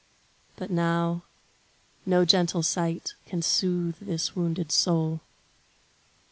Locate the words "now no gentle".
0.71-2.63